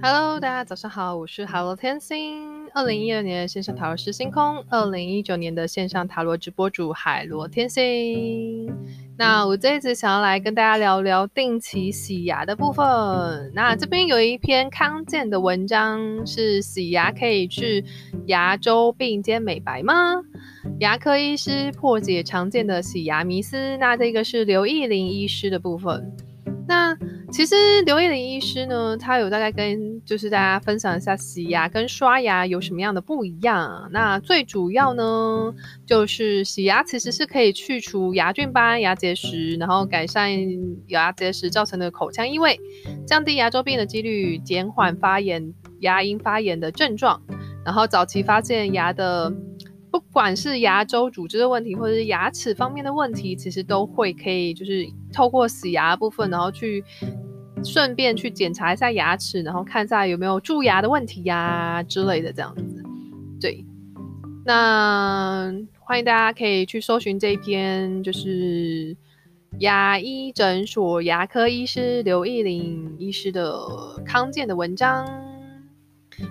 [0.00, 8.72] Hello，大家早上好，我是 Hello 天星，二零一二年线上塔罗师星空，二零一九年的线上塔罗直播主海螺天星。
[9.16, 12.86] 那我这一次想要来跟大家聊聊定期洗牙的部分。
[13.52, 17.84] 那这边有一篇康健的文章，是洗牙可以去
[18.26, 20.22] 牙周病兼美白吗？
[20.78, 23.76] 牙科医师破解常见的洗牙迷思。
[23.78, 26.16] 那这个是刘奕霖医师的部分。
[26.68, 26.94] 那
[27.32, 33.88] 其实刘奕霖医师呢，他有大概跟就是大家分享一下洗牙跟刷牙有什么样的不一样。
[33.90, 35.54] 那最主要呢，
[35.86, 40.30] 就是洗牙其实是可以去除牙菌斑、牙结石，然后改善
[40.88, 42.60] 牙结石造成的口腔异味，
[43.06, 47.22] 降低牙周病的几率，减缓发炎、牙龈发炎的症状，
[47.64, 49.32] 然后早期发现牙的。
[49.90, 56.84] 不管是牙周组织的问题，或者是牙齿方面的问题，其实都会可以，就是透过洗牙部分，然后去
[57.64, 62.84] 顺便去检查一下牙齿，然后看一下有没有蛀牙的问题呀、之类的这样子。
[63.40, 63.64] 对，
[64.44, 68.96] 那欢迎大家可以去搜寻这一篇，就是
[69.60, 73.66] 牙医诊所牙科医师刘奕霖医师的
[74.04, 75.27] 康健的文章。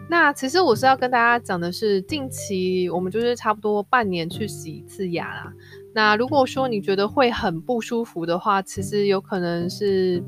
[0.10, 5.54] 那其实我是要跟大家讲的是，近期我们就是差不多半年去洗一次牙啦。
[5.94, 10.22] 那如果说你觉得会很不舒服的话，其实有可能是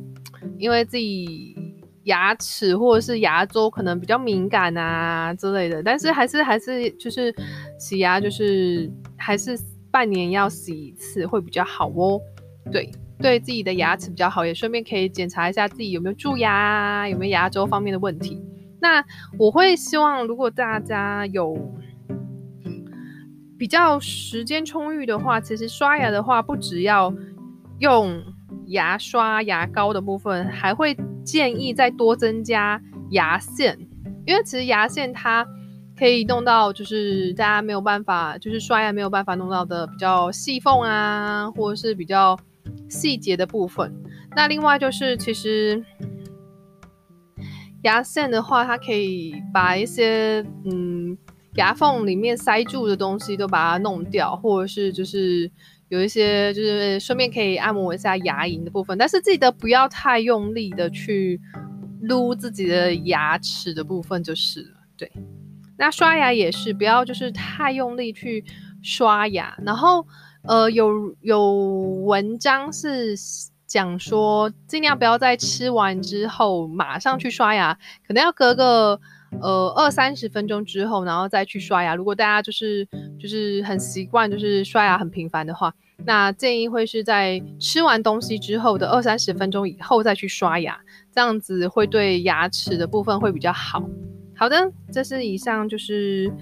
[0.58, 1.56] 因为自己
[2.04, 5.84] 牙齿或者是牙周可能比较敏感啊之类的。
[5.84, 7.34] 但是还是还是就是
[7.78, 9.60] 洗牙就是还是
[9.92, 12.20] 半年要洗一次会比较好哦。
[12.72, 12.90] 对，
[13.20, 18.42] 对自己的牙齿比较好，也顺便可以检查一下自己有没有蛀牙，有没有牙周方面的问题。
[18.82, 19.04] 那
[19.38, 21.58] 我会希望，如果大家有
[23.58, 27.14] 比较时间充裕的话，其实刷牙的话，不只要
[27.80, 28.24] 用
[28.68, 33.78] 牙刷、牙膏的部分，还会建议再多增加牙线，
[34.26, 35.46] 因为其实牙线它
[35.98, 42.40] 可以弄到，就是大家没有办法，就是刷牙没有办法弄到的比较细缝啊，或者是比较
[42.88, 43.94] 细节的部分。
[44.38, 45.84] 那另外就是其实。
[47.84, 51.18] 牙线的话，它可以把一些嗯
[51.56, 55.50] 牙缝里面塞住的东西都把它弄掉，或者是就是
[55.88, 61.40] 有一些就是顺便可以按摩一下牙龈的部分，但是记得不要太用力的去
[62.02, 64.82] 撸自己的牙齿的部分就是了。
[64.98, 65.12] 对，
[65.78, 68.44] 那刷牙也是不要就是太用力去
[68.82, 70.06] 刷牙，然后
[70.44, 71.54] 呃有有
[72.06, 73.16] 文章是。
[73.70, 79.00] 讲说，尽量不要在吃完之后马上去刷牙，可能要隔个
[79.40, 81.94] 呃二三十分钟之后，然后再去刷牙。
[81.94, 82.86] 如果大家就是
[83.20, 85.72] 就是很习惯，就是刷牙很频繁的话，
[86.04, 90.76] 那建议会是在吃完东西之后的二三十分钟以后再去刷牙，
[91.14, 93.88] 这样子会对牙齿的部分会比较好。
[94.36, 94.56] 好的，
[94.92, 96.34] 这是以上就是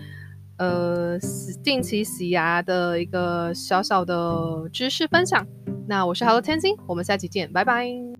[0.59, 1.19] 呃
[1.61, 5.45] 定期洗牙的一个小小的知识分享。
[5.87, 8.16] 那我是 Hello 天星，我们下期见，拜拜。